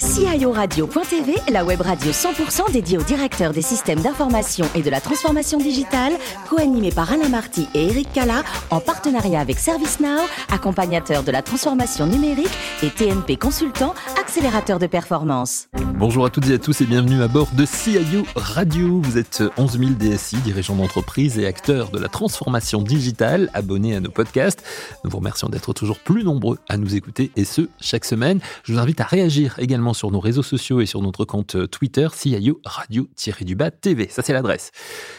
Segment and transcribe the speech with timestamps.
[0.00, 0.07] guys.
[0.18, 5.58] CIORadio.tv, la web radio 100% dédiée aux directeurs des systèmes d'information et de la transformation
[5.58, 6.12] digitale,
[6.50, 12.06] co-animée par Alain Marty et Eric Cala, en partenariat avec ServiceNow, accompagnateur de la transformation
[12.06, 12.50] numérique
[12.82, 15.68] et TNP Consultant, accélérateur de performance.
[15.94, 19.00] Bonjour à toutes et à tous et bienvenue à bord de CIO Radio.
[19.00, 24.00] Vous êtes 11 000 DSI, dirigeants d'entreprise et acteurs de la transformation digitale, abonnés à
[24.00, 24.64] nos podcasts.
[25.04, 28.40] Nous vous remercions d'être toujours plus nombreux à nous écouter et ce, chaque semaine.
[28.64, 31.66] Je vous invite à réagir également sur nos réseaux sociaux et sur notre compte euh,
[31.66, 34.08] Twitter, CIO Radio-du-Bas TV.
[34.10, 34.70] Ça, c'est l'adresse.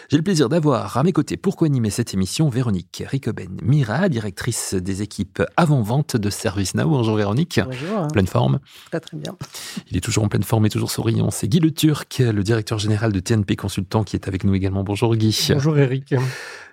[0.10, 4.74] J'ai le plaisir d'avoir à mes côtés, pour co-animer cette émission, Véronique Ricoben Mira, directrice
[4.74, 6.90] des équipes avant-vente de ServiceNow.
[6.90, 7.60] Bonjour Véronique.
[7.64, 8.08] Bonjour.
[8.08, 8.60] Pleine forme.
[8.90, 9.36] Très très bien.
[9.90, 11.32] Il est toujours en pleine forme et toujours souriant.
[11.32, 14.84] C'est Guy Le Turc, le directeur général de TNP Consultant, qui est avec nous également.
[14.84, 15.50] Bonjour Guy.
[15.54, 16.14] Bonjour Eric.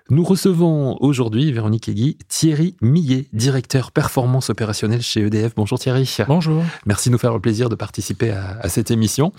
[0.09, 5.53] Nous recevons aujourd'hui, Véronique et Guy, Thierry Millet, directeur performance opérationnelle chez EDF.
[5.57, 6.09] Bonjour Thierry.
[6.29, 6.63] Bonjour.
[6.85, 9.33] Merci de nous faire le plaisir de participer à, cette émission.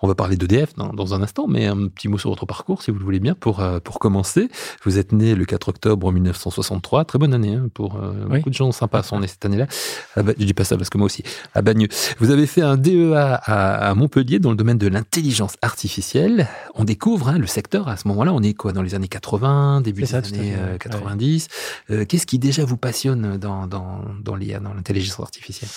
[0.00, 2.82] On va parler d'EDF dans, dans, un instant, mais un petit mot sur votre parcours,
[2.82, 4.48] si vous le voulez bien, pour, euh, pour commencer.
[4.84, 7.04] Vous êtes né le 4 octobre 1963.
[7.04, 9.66] Très bonne année hein, pour euh, beaucoup de gens sympas sont nés cette année-là.
[10.14, 11.88] Ah bah, je dis pas ça parce que moi aussi, à Bagneux.
[12.20, 16.46] Vous avez fait un DEA à, Montpellier dans le domaine de l'intelligence artificielle.
[16.76, 18.32] On découvre hein, le secteur à ce moment-là.
[18.32, 21.48] On est quoi dans les années 80, début années 90.
[21.90, 25.70] Euh, euh, qu'est-ce qui déjà vous passionne dans, dans, dans l'IA, dans l'intelligence artificielle?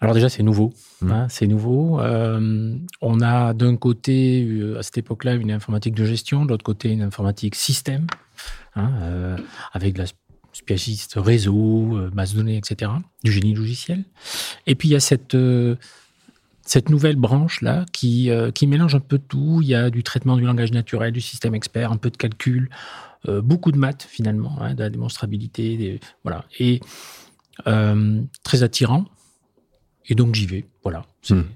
[0.00, 0.72] Alors déjà, c'est nouveau.
[1.00, 1.10] Mmh.
[1.10, 2.00] Hein, c'est nouveau.
[2.00, 4.46] Euh, on a d'un côté,
[4.78, 8.06] à cette époque-là, une informatique de gestion, de l'autre côté, une informatique système,
[8.76, 9.36] hein,
[9.72, 10.04] avec de la
[10.52, 12.90] spécialiste réseau, base de données, etc.,
[13.22, 14.04] du génie logiciel.
[14.66, 15.36] Et puis, il y a cette
[16.66, 19.60] cette nouvelle branche-là qui, qui mélange un peu tout.
[19.62, 22.70] Il y a du traitement du langage naturel, du système expert, un peu de calcul,
[23.28, 26.80] euh, beaucoup de maths finalement, hein, de la démonstrabilité, voilà, et
[27.66, 29.04] euh, très attirant.
[30.06, 31.06] Et donc j'y vais, voilà.
[31.22, 31.46] C'est hmm.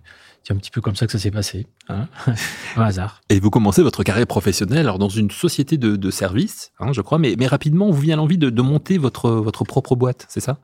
[0.50, 1.66] un petit peu comme ça que ça s'est passé.
[1.89, 2.06] Hein
[2.77, 3.22] un hasard.
[3.31, 7.00] Et vous commencez votre carrière professionnelle alors dans une société de, de services, hein, je
[7.00, 10.41] crois, mais, mais rapidement, vous vient l'envie de, de, monter votre, votre propre boîte, c'est
[10.41, 10.59] ça?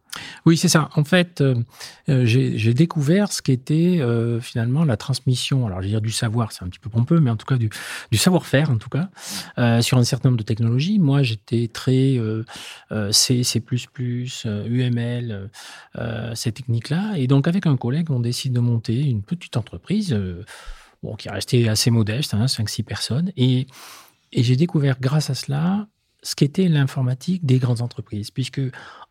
[0.44, 0.90] Oui, c'est ça.
[0.94, 1.54] En fait, euh,
[2.08, 6.52] euh j'ai découvert ce qu'était euh, finalement la transmission, alors je veux dire du savoir,
[6.52, 7.70] c'est un petit peu pompeux, mais en tout cas du,
[8.10, 9.08] du savoir-faire, en tout cas,
[9.58, 10.98] euh, sur un certain nombre de technologies.
[10.98, 12.18] Moi, j'étais très
[13.12, 13.62] C, C++,
[14.44, 15.50] UML,
[16.34, 17.14] ces techniques-là.
[17.16, 20.16] Et donc, avec un collègue, on décide de monter une petite entreprise
[21.16, 23.32] qui est resté assez modeste, hein, 5-6 personnes.
[23.36, 23.66] Et,
[24.32, 25.86] et j'ai découvert grâce à cela
[26.24, 28.60] ce qu'était l'informatique des grandes entreprises, puisque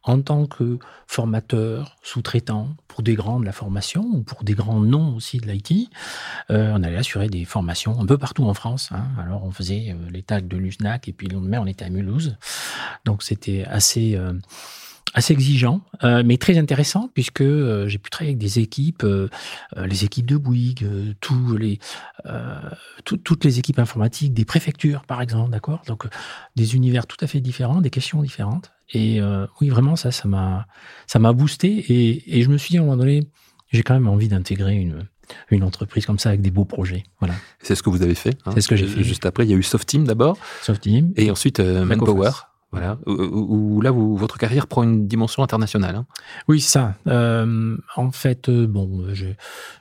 [0.02, 4.80] en tant que formateur, sous-traitant pour des grands de la formation ou pour des grands
[4.80, 5.90] noms aussi de l'IT,
[6.50, 8.90] euh, on allait assurer des formations un peu partout en France.
[8.92, 9.06] Hein.
[9.20, 11.90] Alors on faisait euh, les tags de l'USNAC et puis le lendemain on était à
[11.90, 12.36] Mulhouse.
[13.06, 14.16] Donc c'était assez...
[14.16, 14.34] Euh,
[15.14, 19.28] assez exigeant, euh, mais très intéressant puisque euh, j'ai pu travailler avec des équipes, euh,
[19.76, 20.88] les équipes de Bouygues,
[21.20, 21.80] tous les,
[23.04, 25.82] toutes les équipes informatiques des préfectures, par exemple, d'accord?
[25.88, 26.06] Donc
[26.56, 28.72] des univers tout à fait différents, des questions différentes.
[28.94, 29.22] Et
[29.60, 30.68] oui, vraiment, ça, ça m'a,
[31.08, 31.68] ça m'a boosté.
[31.68, 33.28] Et, et, je me suis dit à un moment donné,
[33.72, 35.08] j'ai quand même envie d'intégrer une,
[35.50, 37.04] une entreprise comme ça avec des beaux projets.
[37.20, 37.36] Voilà.
[37.62, 38.38] C'est ce que vous avez fait.
[38.46, 38.52] Hein.
[38.54, 39.04] C'est ce que j'ai fait.
[39.04, 40.38] Juste après, il y a eu Softeam d'abord.
[40.62, 41.14] Softeam.
[41.16, 42.32] Et ensuite Manpower.
[42.74, 45.96] Voilà, où, là, votre carrière prend une dimension internationale.
[45.96, 46.08] Hein.
[46.48, 46.96] Oui, ça.
[47.06, 49.06] Euh, en fait, euh, bon,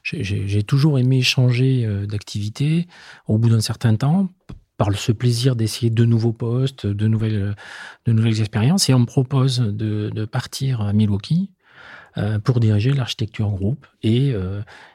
[0.03, 2.87] j'ai toujours aimé changer euh, d'activité
[3.27, 4.29] au bout d'un certain temps
[4.77, 7.57] par ce plaisir d'essayer de nouveaux postes, de nouvelles,
[8.05, 8.91] de nouvelles expériences.
[8.91, 11.51] Et on me propose de, partir à Milwaukee
[12.45, 14.35] pour diriger l'architecture groupe et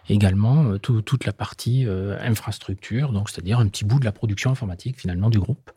[0.10, 1.86] également toute la partie
[2.22, 5.72] infrastructure, donc c'est-à-dire un petit bout de la production informatique finalement du groupe.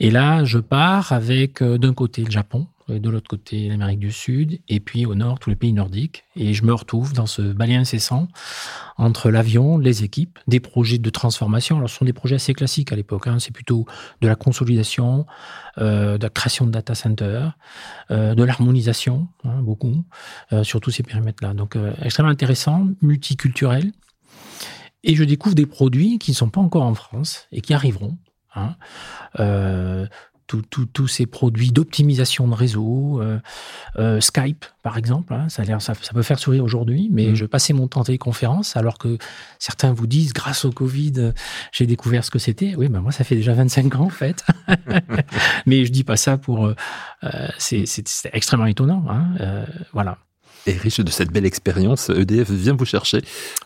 [0.00, 4.60] Et là, je pars avec d'un côté le Japon, de l'autre côté l'Amérique du Sud,
[4.68, 6.24] et puis au nord tous les pays nordiques.
[6.36, 8.28] Et je me retrouve dans ce balai incessant
[8.96, 11.76] entre l'avion, les équipes, des projets de transformation.
[11.76, 13.38] Alors ce sont des projets assez classiques à l'époque, hein.
[13.38, 13.86] c'est plutôt
[14.20, 15.26] de la consolidation,
[15.78, 17.56] euh, de la création de data centers,
[18.10, 20.04] euh, de l'harmonisation, hein, beaucoup,
[20.52, 21.54] euh, sur tous ces périmètres-là.
[21.54, 23.92] Donc extrêmement intéressant, multiculturel.
[25.04, 28.16] Et je découvre des produits qui ne sont pas encore en France et qui arriveront.
[28.54, 28.76] Hein
[30.46, 33.38] tous ces produits d'optimisation de réseau, euh,
[33.98, 37.34] euh, Skype par exemple, hein, ça, ça, ça, peut faire sourire aujourd'hui, mais mmh.
[37.36, 39.16] je passais mon temps en téléconférence alors que
[39.58, 41.32] certains vous disent grâce au Covid,
[41.72, 42.74] j'ai découvert ce que c'était.
[42.74, 44.44] Oui, ben moi ça fait déjà 25 ans en fait,
[45.66, 46.66] mais je dis pas ça pour.
[46.66, 46.74] Euh,
[47.58, 47.84] c'est
[48.32, 50.18] extrêmement étonnant, hein, voilà
[50.66, 53.20] et riche de cette belle expérience, EDF vient vous chercher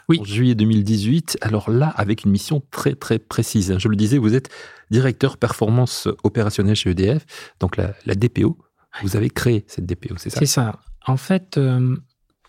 [0.09, 0.19] oui.
[0.21, 1.39] en juillet 2018.
[1.41, 3.77] Alors là, avec une mission très très précise.
[3.79, 4.51] Je le disais, vous êtes
[4.91, 7.25] directeur performance opérationnelle chez EDF,
[7.61, 8.59] donc la, DPO.
[9.03, 10.41] Vous avez créé cette DPO, c'est ça?
[10.41, 10.79] C'est ça.
[11.07, 11.97] En fait, euh,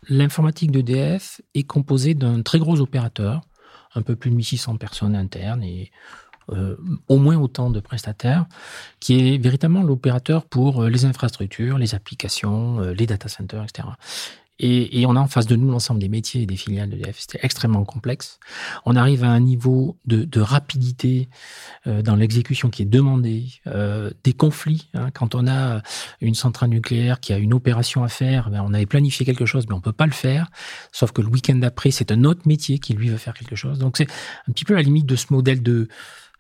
[0.08, 3.42] l'informatique d'EDF est composée d'un très gros opérateur,
[3.96, 5.92] un peu plus de 1600 personnes internes et
[6.54, 6.78] euh,
[7.10, 8.46] au moins autant de prestataires,
[9.02, 13.90] qui est véritablement l'opérateur pour euh, les infrastructures, les applications, euh, les data centers, etc.
[14.60, 17.20] Et, on a en face de nous l'ensemble des métiers et des filiales de l'EDF.
[17.20, 18.40] C'était extrêmement complexe.
[18.86, 21.30] On arrive à un niveau de, rapidité
[21.86, 23.46] dans l'exécution qui est demandé,
[24.24, 24.90] des conflits.
[24.96, 25.12] Hein.
[25.12, 25.84] Quand on a
[26.22, 29.68] une centrale nucléaire qui a une opération à faire, ben, on avait planifié quelque chose,
[29.70, 30.50] mais on peut pas le faire.
[30.92, 33.78] Sauf que le week-end d'après, c'est un autre métier qui lui veut faire quelque chose.
[33.78, 34.10] Donc c'est
[34.50, 35.88] un petit peu la limite de ce modèle de euh,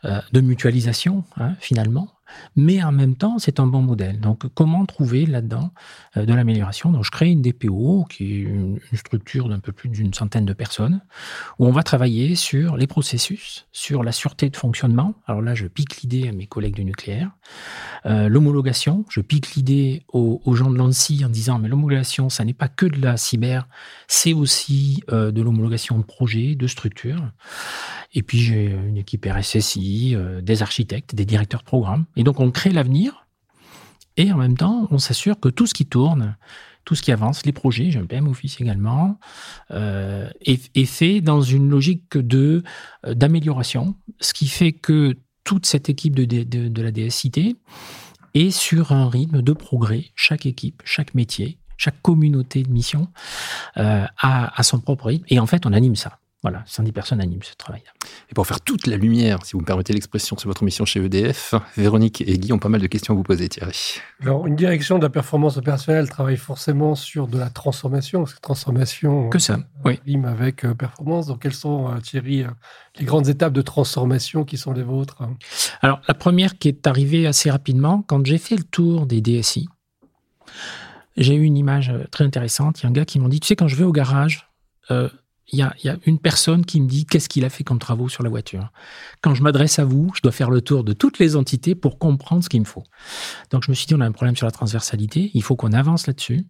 [0.04, 2.08] de mutualisation, hein, finalement,
[2.56, 4.20] mais en même temps, c'est un bon modèle.
[4.20, 5.72] Donc, comment trouver là-dedans
[6.16, 6.92] euh, de l'amélioration?
[6.92, 10.54] Donc, je crée une DPO, qui est une, structure d'un peu plus d'une centaine de
[10.54, 11.02] personnes,
[11.60, 15.14] où on va travailler sur les processus, sur la sûreté de fonctionnement.
[15.28, 17.32] Alors là, je pique l'idée à mes collègues du nucléaire.
[18.06, 22.54] Euh, l'homologation, je pique l'idée aux, gens de l'ANSI en disant, mais l'homologation, ça n'est
[22.54, 23.68] pas que de la cyber,
[24.08, 27.22] c'est aussi euh, de l'homologation de projet, de structure.
[28.14, 32.06] Et puis, j'ai une équipe RSSI, des architectes, des directeurs de programme.
[32.16, 33.28] Et donc, on crée l'avenir
[34.18, 36.36] et en même temps, on s'assure que tout ce qui tourne,
[36.84, 39.20] tout ce qui avance, les projets, j'ai un PM Office également,
[39.72, 42.64] euh, est, fait dans une logique de
[43.06, 47.56] euh, d'amélioration, ce qui fait que toute cette équipe de, de, la DSIT
[48.34, 50.06] est sur un rythme de progrès.
[50.16, 53.08] Chaque équipe, chaque métier, chaque communauté de mission
[53.78, 55.26] euh, a son propre rythme.
[55.30, 56.20] Et en fait, on anime ça.
[56.50, 57.84] Voilà, 110 personnes animent ce travail.
[58.30, 61.04] Et pour faire toute la lumière, si vous me permettez l'expression, sur votre mission chez
[61.04, 64.00] EDF, Véronique et Guy ont pas mal de questions à vous poser, Thierry.
[64.22, 68.40] Alors, une direction de la performance opérationnelle travaille forcément sur de la transformation, parce que
[68.40, 70.00] transformation que ça, euh, oui.
[70.06, 71.28] rime avec euh, performance.
[71.28, 72.46] Donc, quelles sont, euh, Thierry,
[72.98, 75.24] les grandes étapes de transformation qui sont les vôtres
[75.82, 79.68] Alors, la première qui est arrivée assez rapidement, quand j'ai fait le tour des DSI,
[81.18, 82.80] j'ai eu une image très intéressante.
[82.80, 84.50] Il y a un gars qui m'a dit, tu sais, quand je vais au garage,
[85.50, 88.22] il y, a, une personne qui me dit qu'est-ce qu'il a fait comme travaux sur
[88.22, 88.72] la voiture.
[89.22, 92.00] Quand je m'adresse à vous, je dois faire le tour de toutes les entités pour
[92.00, 92.84] comprendre ce qu'il me faut.
[93.50, 95.72] Donc je me suis dit, on a un problème sur la transversalité, il faut qu'on
[95.72, 96.46] avance là-dessus.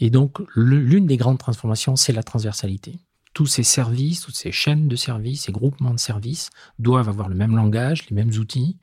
[0.00, 2.98] Et donc l'une des grandes transformations, c'est la transversalité.
[3.32, 6.50] Tous ces services, toutes ces chaînes de services, ces groupements de services
[6.80, 8.76] doivent avoir le même langage, les mêmes outils.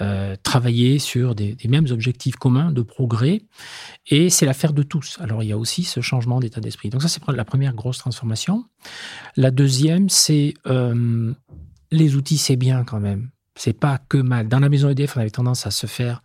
[0.00, 3.42] Euh, travailler sur des, mêmes objectifs communs de progrès.
[4.06, 5.18] Et c'est l'affaire de tous.
[5.20, 6.88] Alors il y a aussi ce changement d'état d'esprit.
[6.88, 8.64] Donc ça, c'est la première grosse transformation.
[9.36, 11.32] La deuxième, c'est euh,
[11.90, 13.30] les outils, c'est bien quand même.
[13.56, 14.48] C'est pas que mal.
[14.48, 16.22] Dans la maison EDF, on avait tendance à se faire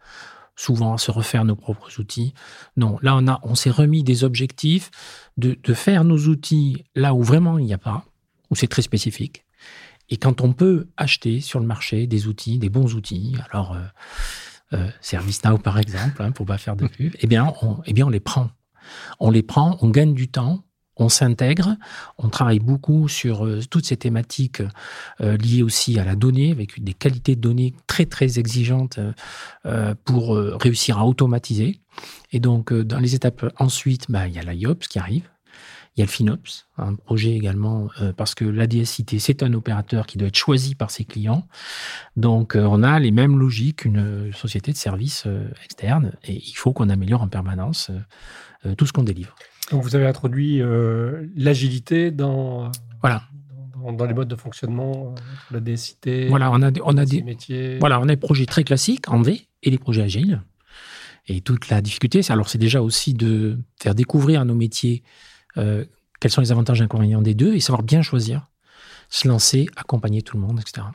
[0.56, 2.36] souvent à se refaire nos propres outils.
[2.78, 4.92] Non, là on on s'est remis des objectifs
[5.38, 8.06] de, de faire nos outils là où vraiment il n'y a pas,
[8.52, 9.43] où c'est très spécifique.
[10.14, 13.80] Et quand on peut acheter sur le marché des outils, des bons outils, alors euh,
[14.74, 18.06] euh, ServiceNow par exemple, hein, pour pas faire de pub, eh bien, on, eh bien
[18.06, 18.52] on les prend.
[19.20, 20.66] On les prend, on gagne du temps,
[20.98, 21.78] on s'intègre,
[22.20, 24.62] on travaille beaucoup sur euh, toutes ces thématiques
[25.20, 29.00] liées aussi à la donnée, avec des qualités de données très très exigeantes
[30.06, 31.82] pour réussir à automatiser.
[32.32, 35.28] Et donc, dans les étapes ensuite, bah, il y a l'IOPS qui arrive,
[35.96, 39.54] il y a le FinOps, un projet également, euh, parce que la DSIT, c'est un
[39.54, 41.48] opérateur qui doit être choisi par ses clients.
[42.18, 46.54] Donc, euh, on a les mêmes logiques qu'une société de services euh, externe et il
[46.56, 47.92] faut qu'on améliore en permanence
[48.78, 49.36] tout ce qu'on délivre.
[49.72, 50.62] Donc, vous avez introduit
[51.36, 53.24] l'agilité dans, voilà.
[53.98, 55.14] Dans, les modes de fonctionnement
[55.52, 56.28] la DSIT.
[56.30, 57.78] Voilà, on a, on a des métiers.
[57.80, 60.42] Voilà, on a des projets très classiques en V et des projets agiles.
[61.28, 65.04] Et toute la difficulté, alors c'est déjà aussi de faire découvrir à nos métiers
[65.58, 65.86] euh,
[66.20, 68.48] quels sont les avantages et inconvénients des deux et savoir bien choisir,
[69.10, 70.88] se lancer, accompagner tout le monde, etc.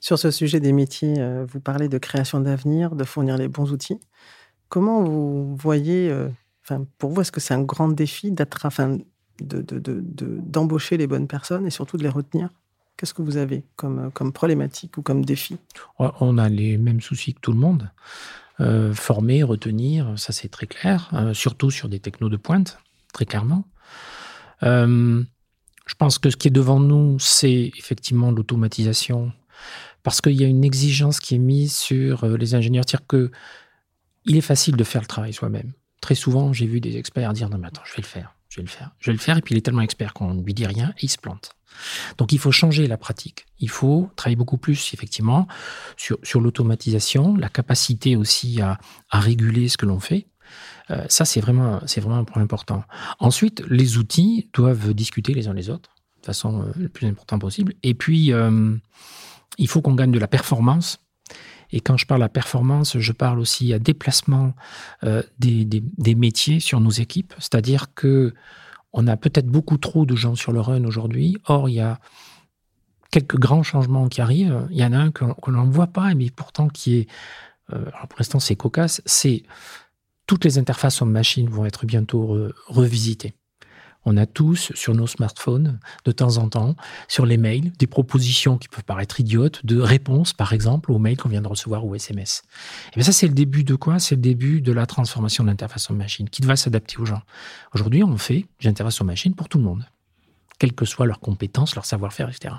[0.00, 3.72] Sur ce sujet des métiers, euh, vous parlez de création d'avenir, de fournir les bons
[3.72, 4.00] outils.
[4.68, 6.28] Comment vous voyez, euh,
[6.98, 8.98] pour vous, est-ce que c'est un grand défi d'être, enfin,
[9.40, 12.48] d'embaucher les bonnes personnes et surtout de les retenir?
[12.96, 15.56] Qu'est-ce que vous avez comme, comme problématique ou comme défi?
[15.98, 17.90] On a les mêmes soucis que tout le monde.
[18.94, 22.78] former, retenir, ça c'est très clair, surtout sur des technos de pointe,
[23.12, 23.64] très clairement.
[24.62, 25.22] Euh,
[25.86, 29.32] je pense que ce qui est devant nous, c'est effectivement l'automatisation,
[30.02, 33.30] parce qu'il y a une exigence qui est mise sur euh, les ingénieurs, c'est-à-dire que
[34.24, 35.72] il est facile de faire le travail soi-même.
[36.00, 38.56] Très souvent, j'ai vu des experts dire non mais attends, je vais le faire, je
[38.56, 40.42] vais le faire, je vais le faire, et puis il est tellement expert qu'on ne
[40.42, 41.52] lui dit rien et il se plante.
[42.18, 43.46] Donc il faut changer la pratique.
[43.58, 45.48] Il faut travailler beaucoup plus effectivement
[45.96, 48.78] sur, l'automatisation, la capacité aussi à
[49.10, 50.26] réguler ce que l'on fait.
[50.90, 52.84] Euh, ça, c'est vraiment, c'est vraiment un point important.
[53.18, 57.40] Ensuite, les outils doivent discuter les uns les autres de façon euh, le plus importante
[57.40, 57.74] possible.
[57.82, 58.74] Et puis, euh,
[59.58, 61.00] il faut qu'on gagne de la performance.
[61.70, 64.52] Et quand je parle à performance, je parle aussi à déplacement
[65.38, 67.32] des, des, métiers sur nos équipes.
[67.38, 68.34] C'est-à-dire que
[68.92, 71.38] on a peut-être beaucoup trop de gens sur le run aujourd'hui.
[71.46, 71.98] Or, il y a
[73.12, 74.66] quelques grands changements qui arrivent.
[74.70, 77.08] Il y en a un qu'on n'en voit pas, mais pourtant qui est,
[77.72, 79.44] euh, pour l'instant c'est cocasse, c'est
[80.32, 83.34] toutes les interfaces homme-machine vont être bientôt revisitées.
[84.06, 86.74] On a tous sur nos smartphones, de temps en temps,
[87.06, 91.18] sur les mails, des propositions qui peuvent paraître idiotes, de réponses, par exemple, aux mails
[91.18, 92.44] qu'on vient de recevoir ou SMS.
[92.92, 93.98] Et bien ça, c'est le début de quoi?
[93.98, 97.20] C'est le début de la transformation de l'interface homme-machine qui va s'adapter aux gens.
[97.74, 99.84] Aujourd'hui, on fait des interfaces homme-machine pour tout le monde,
[100.58, 102.54] quelles que soient leurs compétences, leur savoir-faire, etc.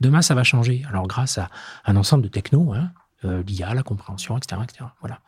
[0.00, 0.84] Demain, ça va changer.
[0.90, 1.48] Alors, grâce à
[1.86, 2.90] un ensemble de technos, hein,
[3.24, 4.84] euh, l'IA, la compréhension, etc., etc.
[5.00, 5.20] Voilà.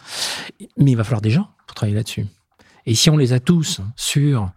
[0.77, 2.27] Mais il va falloir des gens pour travailler là-dessus.
[2.87, 4.51] Et si on les a tous sur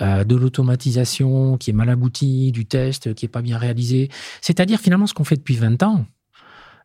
[0.00, 4.80] euh, de l'automatisation qui est mal aboutie, du test qui est pas bien réalisé, c'est-à-dire
[4.80, 6.06] finalement ce qu'on fait depuis 20 ans,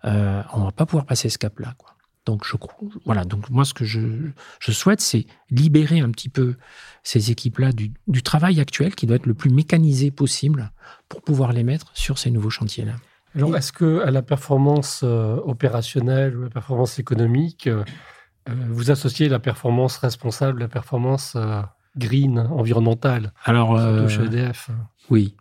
[0.05, 1.75] euh, on va pas pouvoir passer ce cap-là.
[2.25, 2.55] Donc je
[3.05, 3.25] voilà.
[3.25, 3.99] Donc moi ce que je,
[4.59, 6.55] souhaite, c'est libérer un petit peu
[7.03, 7.91] ces équipes-là du,
[8.23, 10.71] travail actuel qui doit être le plus mécanisé possible
[11.09, 12.95] pour pouvoir les mettre sur ces nouveaux chantiers-là.
[13.35, 17.69] Alors est-ce que à la performance euh, opérationnelle ou la performance économique
[18.49, 21.61] euh, vous associez la performance responsable, la performance euh,
[21.97, 23.31] green, environnementale?
[23.43, 24.69] Alors, euh, chez EDF.
[25.09, 25.35] Oui,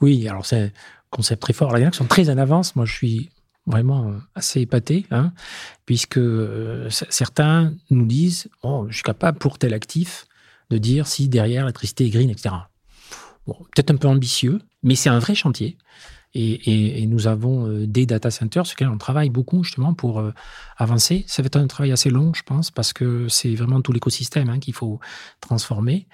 [0.00, 0.26] oui.
[0.26, 0.70] Alors c'est un
[1.10, 1.74] concept très fort.
[1.74, 2.74] A qui sont très en avance.
[2.74, 3.30] Moi, je suis
[3.66, 5.34] vraiment assez épaté, hein,
[5.84, 6.18] puisque
[6.88, 10.24] certains nous disent oh, je suis capable pour tel actif
[10.70, 12.54] de dire si derrière l'électricité est green, etc.
[13.46, 15.76] Bon, peut-être un peu ambitieux, mais c'est un vrai chantier.
[16.34, 20.32] Et, nous avons euh, des data centers sur lesquels on travaille beaucoup justement pour euh,
[20.78, 21.24] avancer.
[21.26, 24.48] Ça va être un travail assez long, je pense, parce que c'est vraiment tout l'écosystème
[24.48, 24.98] hein, qu'il faut
[25.40, 26.06] transformer.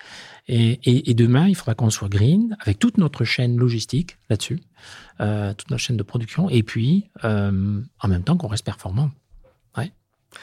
[0.49, 4.61] Et, demain, il faudra qu'on soit green avec toute notre chaîne logistique là-dessus,
[5.21, 9.11] euh, toute notre chaîne de production, et puis en même temps qu'on reste performant.
[9.77, 9.93] Ouais.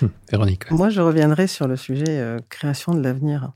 [0.02, 0.70] Hum, Véronique.
[0.70, 3.52] Moi, je reviendrai sur le sujet création de l'avenir.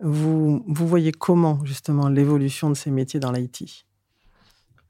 [0.00, 3.86] Vous, vous voyez comment justement l'évolution de ces métiers dans l'IT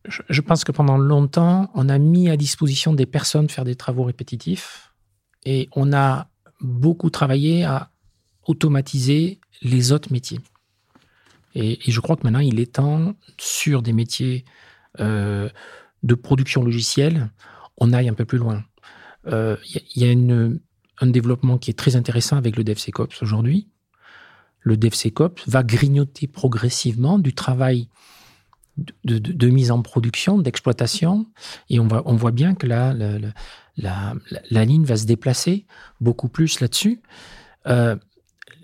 [0.07, 4.05] je pense que pendant longtemps, on a mis à disposition des personnes faire des travaux
[4.05, 4.93] répétitifs
[5.45, 6.29] et on a
[6.61, 7.91] beaucoup travaillé à
[8.47, 10.41] automatiser les autres métiers.
[11.55, 14.45] Et, je crois que maintenant, il est temps, sur des métiers
[15.01, 15.49] euh,
[16.03, 17.31] de production logicielle,
[17.77, 18.65] on aille un peu plus loin.
[19.27, 19.57] Il euh,
[19.95, 23.69] y, a un développement qui est très intéressant avec le DevSecOps aujourd'hui.
[24.61, 27.89] Le DevSecOps va grignoter progressivement du travail
[29.05, 31.27] de, mise en production, d'exploitation,
[31.69, 32.95] et on, on voit bien que là,
[33.77, 34.15] la,
[34.51, 35.67] la, ligne va se déplacer
[36.01, 37.01] beaucoup plus là-dessus.
[37.67, 37.97] Euh,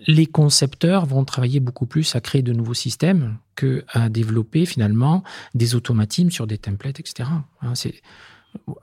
[0.06, 5.24] les concepteurs vont travailler beaucoup plus à créer de nouveaux systèmes qu'à développer finalement
[5.54, 7.28] des automatismes sur des templates, etc.
[7.62, 7.72] Hein,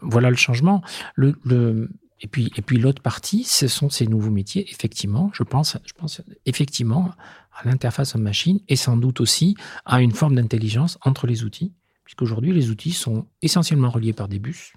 [0.01, 0.83] voilà le changement.
[1.15, 1.89] Le,
[2.21, 4.69] et puis, et puis l'autre partie, ce sont ces nouveaux métiers.
[4.71, 7.11] Effectivement, je pense, je pense effectivement
[7.53, 9.55] à l'interface homme-machine et sans doute aussi
[9.85, 14.39] à une forme d'intelligence entre les outils, puisqu'aujourd'hui les outils sont essentiellement reliés par des
[14.39, 14.73] bus,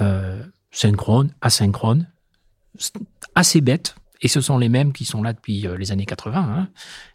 [0.00, 2.06] euh, synchrones, asynchrones,
[3.34, 6.38] assez bêtes, et ce sont les mêmes qui sont là depuis euh, les années 80,
[6.40, 6.68] hein,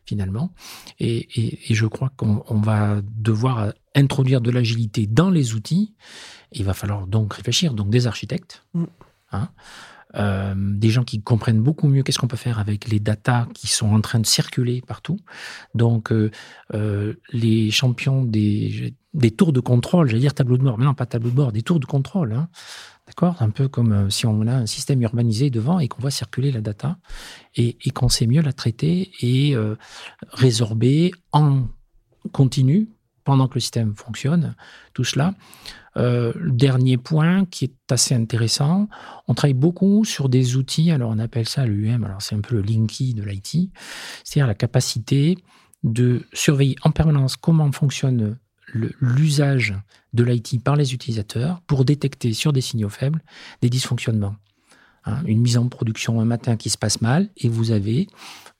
[0.05, 0.51] finalement.
[0.99, 1.27] Et,
[1.69, 5.93] je crois qu'on va devoir introduire de l'agilité dans les outils.
[6.53, 7.73] Il va falloir donc réfléchir.
[7.73, 8.83] Donc des architectes, mm.
[9.33, 9.49] hein,
[10.15, 13.67] euh, des gens qui comprennent beaucoup mieux qu'est-ce qu'on peut faire avec les datas qui
[13.67, 15.19] sont en train de circuler partout.
[15.75, 16.31] Donc, euh,
[16.73, 20.93] euh, les champions des, des tours de contrôle, j'allais dire tableau de bord, mais non,
[20.93, 22.31] pas tableau de bord, des tours de contrôle.
[22.33, 22.47] Hein.
[23.05, 26.51] D'accord Un peu comme si on a un système urbanisé devant et qu'on voit circuler
[26.51, 26.97] la data
[27.55, 29.55] et, et qu'on sait mieux la traiter et
[30.33, 31.67] résorber en
[32.33, 32.89] continu
[33.27, 34.55] pendant que le système fonctionne.
[34.93, 35.33] Tout cela.
[35.97, 38.87] Euh, dernier point qui est assez intéressant,
[39.27, 42.55] on travaille beaucoup sur des outils, alors on appelle ça l'UM, alors c'est un peu
[42.55, 43.69] le Linky de l'IT,
[44.23, 45.37] c'est-à-dire la capacité
[45.83, 48.37] de surveiller en permanence comment fonctionne
[48.73, 49.75] l'usage
[50.13, 53.21] de l'IT par les utilisateurs pour détecter sur des signaux faibles
[53.61, 54.37] des dysfonctionnements.
[55.03, 58.07] Hein, une mise en production un matin qui se passe mal et vous avez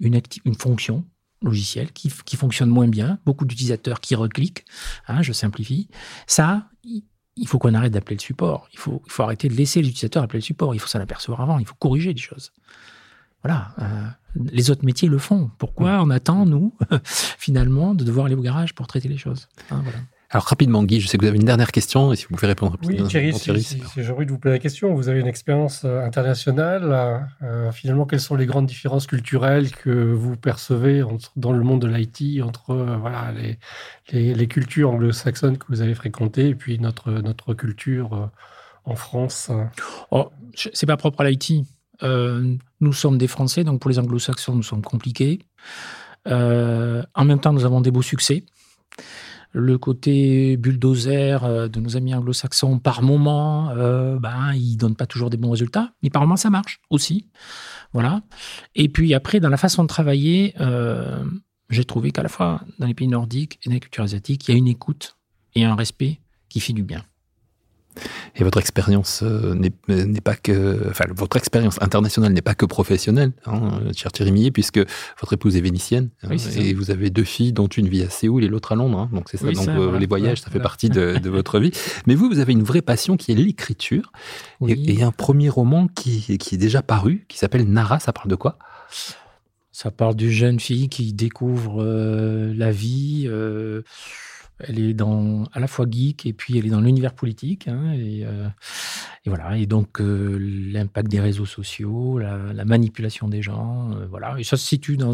[0.01, 1.05] une, une fonction
[1.41, 4.65] logicielle qui, qui, fonctionne moins bien, beaucoup d'utilisateurs qui recliquent,
[5.07, 5.87] hein, je simplifie.
[6.25, 6.69] Ça,
[7.37, 8.67] il faut qu'on arrête d'appeler le support.
[8.73, 10.73] Il faut, il faut arrêter de laisser l'utilisateur appeler le support.
[10.73, 11.59] Il faut s'en apercevoir avant.
[11.59, 12.51] Il faut corriger des choses.
[13.43, 13.73] Voilà.
[13.79, 14.07] Euh,
[14.51, 15.51] les autres métiers le font.
[15.57, 19.81] Pourquoi on attend, nous, finalement, de devoir aller au garage pour traiter les choses hein,
[19.83, 19.99] voilà.
[20.29, 22.47] Alors rapidement, Guy, je sais que vous avez une dernière question, et si vous pouvez
[22.47, 23.03] répondre rapidement.
[23.03, 26.05] Oui, Thierry, si, j'ai envie de vous poser la question, vous avez une expérience euh,
[26.05, 27.29] internationale.
[27.41, 31.81] Euh, finalement, quelles sont les grandes différences culturelles que vous percevez entre, dans le monde
[31.81, 33.31] de l'IT entre euh, voilà,
[34.11, 38.29] les, les, cultures anglo-saxonnes que vous avez fréquentées et puis notre, notre culture
[38.83, 39.49] en France
[40.11, 41.53] oh, C'est pas propre à l'IT.
[42.01, 45.39] nous sommes des Français, donc pour les anglo-saxons, nous sommes compliqués.
[46.25, 48.43] en même temps, nous avons des beaux succès
[49.57, 55.07] le côté bulldozer euh, de nos amis anglo-saxons, par moment, euh, ben, ils donnent pas
[55.07, 57.27] toujours des bons résultats, mais par moment, ça marche aussi.
[57.91, 58.21] Voilà.
[58.75, 61.23] Et puis après, dans la façon de travailler, euh,
[61.71, 64.51] j'ai trouvé qu'à la fois dans les pays nordiques et dans les cultures asiatiques, il
[64.51, 65.17] y a une écoute
[65.55, 67.03] et un respect qui fait du bien.
[68.35, 73.31] Et votre expérience euh, n'est pas que, enfin, votre expérience internationale n'est pas que professionnelle,
[73.45, 74.79] hein, cher Thierry puisque
[75.19, 78.43] votre épouse est vénitienne hein, et vous avez deux filles, dont une vit à Séoul
[78.43, 78.99] et l'autre à Londres.
[78.99, 79.51] Hein, donc c'est ça.
[79.51, 81.71] donc euh, les voyages, ça fait partie de, votre vie.
[82.05, 84.11] Mais vous, vous avez une vraie passion qui est l'écriture.
[84.67, 87.99] Et, un premier roman qui, qui est déjà paru, qui s'appelle Nara.
[87.99, 88.57] Ça parle de quoi?
[89.71, 93.29] Ça parle d'une jeune fille qui découvre euh, la vie.
[94.59, 97.67] Elle est dans à la fois geek et puis elle est dans l'univers politique.
[97.67, 98.49] Hein, euh,
[99.25, 99.57] et, voilà.
[99.57, 104.35] Et donc euh, l'impact des réseaux sociaux, la, manipulation des gens, euh, voilà.
[104.39, 105.13] Et ça se situe dans.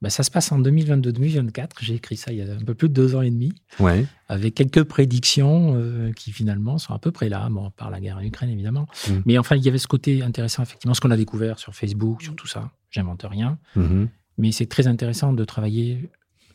[0.00, 1.68] Ben, ça se passe en 2022-2024.
[1.80, 3.52] J'ai écrit ça il y a un peu plus de deux ans et demi.
[3.78, 4.06] Ouais.
[4.28, 8.22] Avec quelques prédictions qui finalement sont à peu près là, bon, par la guerre en
[8.22, 8.86] Ukraine évidemment.
[9.08, 9.12] Mmh.
[9.26, 12.22] Mais enfin, il y avait ce côté intéressant, effectivement, ce qu'on a découvert sur Facebook,
[12.22, 12.70] sur tout ça.
[12.90, 13.58] J'invente rien.
[13.76, 14.04] Mmh.
[14.38, 16.08] Mais c'est très intéressant de travailler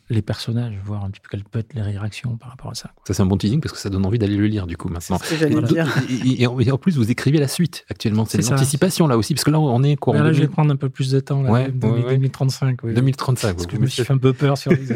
[0.09, 2.91] les personnages, voir un petit peu quelles peuvent être les réactions par rapport à ça.
[3.07, 4.89] Ça, c'est un bon teasing parce que ça donne envie d'aller le lire, du coup,
[4.89, 5.17] maintenant.
[5.17, 8.25] Ce que et, et, en plus, vous écrivez la suite actuellement.
[8.25, 10.75] C'est l'anticipation, là aussi, parce que là, on est quoi Là, je vais prendre un
[10.75, 12.79] peu plus de temps, là, ouais, 2035.
[12.83, 12.93] Oui.
[12.93, 14.87] 2035, Parce que je me suis fait un peu peur sur les.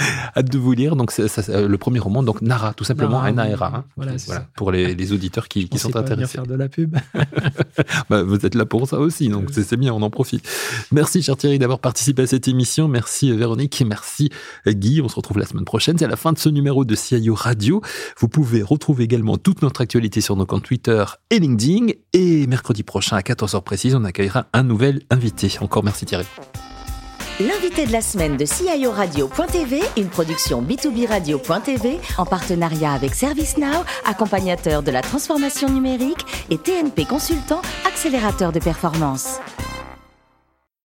[0.36, 0.96] Hâte de vous lire.
[0.96, 3.72] Donc, le premier roman, donc Nara, tout simplement, N-A-R-A.
[3.74, 3.84] Hein.
[3.96, 4.12] voilà,
[4.54, 6.32] pour les, les, auditeurs qui, qui sont intéressés.
[6.32, 6.96] faire de la pub.
[8.10, 10.46] bah, vous êtes là pour ça aussi, donc c'est bien, on en profite.
[10.92, 12.88] Merci, cher Thierry, d'avoir participé à cette émission.
[12.88, 13.69] Merci, Véronique.
[13.86, 14.30] Merci
[14.66, 15.00] Guy.
[15.00, 15.98] On se retrouve la semaine prochaine.
[15.98, 17.80] C'est la fin de ce numéro de CIO Radio.
[18.18, 21.92] Vous pouvez retrouver également toute notre actualité sur nos comptes Twitter et LinkedIn.
[22.12, 25.52] Et mercredi prochain à 14h précise, on accueillera un nouvel invité.
[25.60, 26.26] Encore merci Thierry.
[27.40, 33.82] L'invité de la semaine de CIO Radio.tv, une production B2B Radio.tv en partenariat avec ServiceNow,
[34.04, 39.38] accompagnateur de la transformation numérique et TNP Consultant, accélérateur de performance.